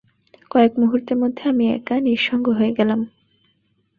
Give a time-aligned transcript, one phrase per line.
[0.51, 2.99] কয়েক মুহূর্তের মধ্যে আমি একা, নিঃসঙ্গ হয়ে গেলাম।